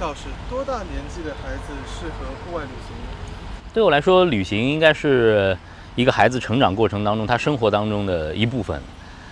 [0.00, 3.34] 教室，多大年纪的孩子适合户外旅行呢？
[3.74, 5.54] 对我来说，旅行应该是
[5.94, 8.80] 一个孩子成长过程当中他生活当中的一部分，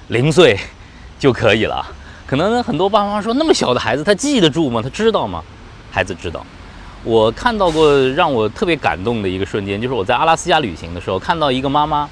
[0.08, 0.54] 零岁
[1.18, 1.82] 就可以了。
[2.26, 4.82] 可能很多爸妈说，那么小的孩子他记得住吗？
[4.82, 5.42] 他知道吗？
[5.90, 6.44] 孩子知道。
[7.02, 12.06] 我看到过让我特别感动的一个瞬间，就是我在阿拉斯加旅行的时候，看到一个妈妈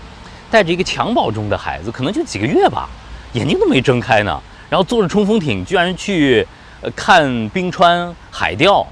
[0.50, 2.88] 带着一个襁褓中的孩子，可能就几个月吧，
[3.34, 6.46] 眼睛都没睁开呢，然后坐着冲锋艇，居然去
[6.94, 8.86] 看冰川海钓。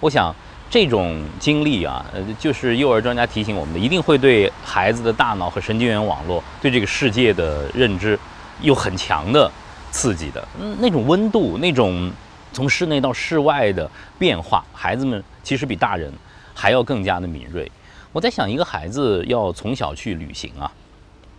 [0.00, 0.34] 我想。
[0.68, 8.18] 这种经历啊，呃，就是幼儿专家提醒我们的，一定会对孩子的大脑和神经元网络对这个世界的认知
[8.60, 9.48] 有很强的
[9.92, 10.46] 刺激的。
[10.60, 12.10] 嗯，那种温度，那种
[12.52, 16.12] 从室内到室外的变化，孩子们其实比大人
[16.52, 17.70] 还要更加的敏锐。
[18.12, 20.70] 我在想，一个孩子要从小去旅行啊，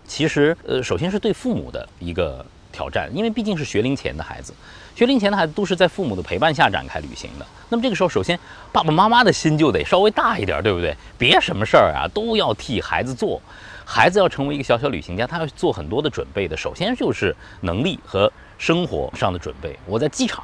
[0.07, 2.43] 其实呃，首先是对父母的一个
[2.77, 4.53] 挑战，因为毕竟是学龄前的孩子。
[4.95, 7.45] 学龄前的孩子都是在父母的陪伴下展开旅行的。
[7.69, 8.39] 那么这个时候，首先
[8.71, 10.95] 爸爸妈妈的心就得稍微大一点，对不对？
[11.17, 13.41] 别什么事儿啊都要替孩子做。
[13.83, 16.55] 孩子要成为一个小小旅行家，他要做很多的准备的。
[16.55, 19.77] 首先就是能力和生活上的准备。
[19.85, 20.43] 我在机场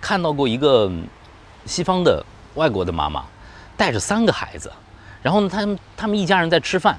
[0.00, 0.90] 看到过一个
[1.64, 2.24] 西方的
[2.54, 3.24] 外国的妈妈
[3.76, 4.72] 带着三个孩子，
[5.22, 6.98] 然后呢，他们他们一家人在吃饭。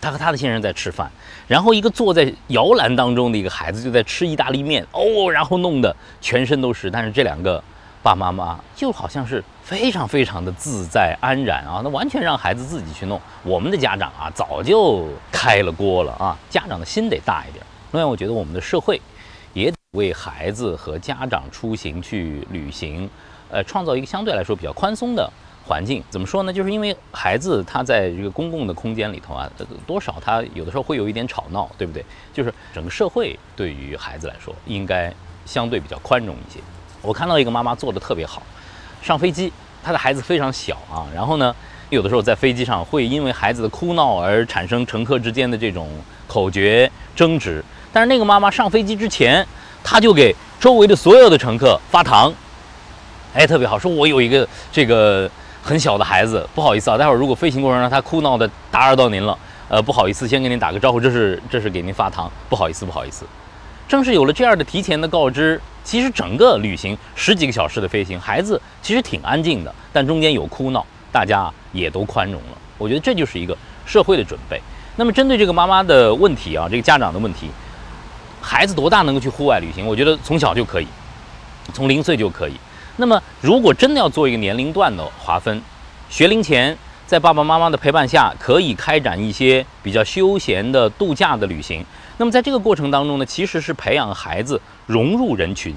[0.00, 1.10] 他和他的先生在吃饭，
[1.46, 6.90] 然后一个坐在摇篮当中的一个孩子就在吃意大利面哦，然后弄得全身都是。
[6.90, 7.62] 但是这两个
[8.02, 13.20] 爸爸妈妈就好像是非常非常的自在安然啊，那完全让孩子自己去弄。
[13.42, 17.64] 我们的家长啊，早就开了锅了啊，家长的心得大一点。
[17.92, 19.00] 另外，我觉得我们的社会
[19.52, 23.08] 也为孩子和家长出行去旅行，
[23.50, 25.30] 呃，创造一个相对来说比较宽松的。
[25.70, 26.52] 环境怎么说呢？
[26.52, 29.48] 就是因为孩子他在这个公共的空间里头啊，
[29.86, 32.04] 多少他有的时候会有一点吵闹，对不对？
[32.34, 35.14] 就是整个社会对于孩子来说，应该
[35.46, 36.58] 相对比较宽容一些。
[37.00, 38.42] 我看到一个妈妈做的特别好，
[39.00, 41.54] 上飞机，她的孩子非常小啊，然后呢，
[41.88, 45.88] 有的时候在飞机上会因为孩子的哭闹而产生乘客之间的这种
[46.26, 49.46] 口角争执，但是那个妈妈上飞机之前，
[49.84, 52.34] 她就给周围的所有的乘客发糖，
[53.34, 55.30] 哎，特别好，说我有一个这个。
[55.62, 59.36] 很小的孩子，不好意思啊，待会儿如果飞行过程中他哭闹的打扰到您了，
[59.68, 63.24] 呃，不好意思，先跟您打个招呼，这是这是给您发糖，不好意思，不好意思。
[63.86, 72.58] 正是有了这样的提前的告知，其实整个旅行十几个小时的飞行，孩子其实挺安静的，但中间有哭闹，大家也都宽容了。
[72.78, 74.60] 我觉得这就是一个社会的准备。
[74.96, 77.50] 那么针对这个妈妈的问题啊，这个家长的问题，
[78.40, 79.86] 孩子多大能够去户外旅行？
[79.86, 80.86] 我觉得从小就可以，
[81.72, 82.54] 从零岁就可以。
[83.00, 85.62] 那么，如果真的要做一个年龄段的划分，
[86.10, 91.82] 学龄前在爸爸妈妈的陪伴下，可以开展一些比较休闲的度假的旅行。
[92.18, 95.74] 那么在这个过程当中呢，其实是培养孩子融入人群，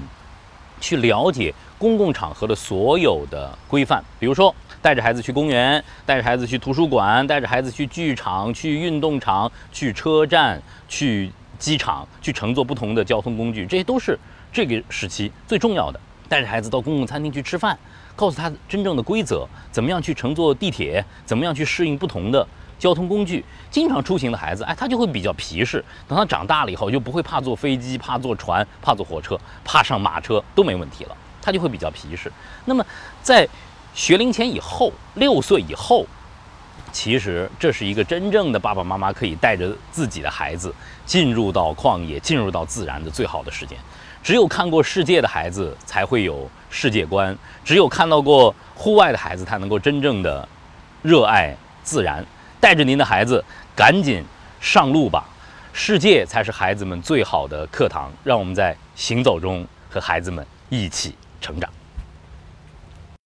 [0.82, 4.04] 去了解公共场合的所有的规范。
[4.20, 14.18] 比如说，带着孩子去公园，带着孩子去图书馆，带着孩子去剧场、去运动场、去车站、去机场，去乘坐不同的交通工具，这些都是
[14.52, 15.98] 这个时期最重要的。
[16.34, 17.78] 带着孩子到公共餐厅去吃饭，
[18.16, 22.44] 告诉他真正的规则，怎么样去乘坐地铁，怎么样去适应不同的
[22.76, 23.44] 交通工具。
[23.70, 25.78] 经常出行的孩子，哎，他就会比较皮实。
[26.08, 32.32] 等他长大了以后，就不会怕坐飞机、怕坐船、怕坐火车、怕上马车都没问题了，他就会比较皮实。
[32.64, 32.84] 那么，
[33.22, 33.48] 在
[33.94, 36.04] 学龄前以后，六岁以后，
[36.94, 40.72] 其实这是一个真正的爸爸妈妈可以带着自己的孩子
[41.04, 43.76] 进入到旷野、进入到自然的最好的时间。
[44.22, 50.48] 只有看过世界的孩子才会有世界观，只有看到过户外的孩子他能够真正的
[51.02, 52.24] 热爱自然。
[52.60, 53.44] 带着您的孩子
[53.74, 54.24] 赶紧
[54.60, 55.24] 上路吧，
[55.72, 58.10] 世界才是孩子们最好的课堂。
[58.22, 61.68] 让我们在行走中和孩子们一起成长。